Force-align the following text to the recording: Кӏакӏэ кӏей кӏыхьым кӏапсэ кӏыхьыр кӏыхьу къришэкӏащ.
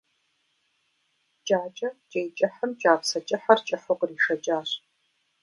Кӏакӏэ 1.47 1.89
кӏей 2.11 2.29
кӏыхьым 2.37 2.71
кӏапсэ 2.81 3.19
кӏыхьыр 3.27 3.59
кӏыхьу 3.67 3.97
къришэкӏащ. 3.99 4.69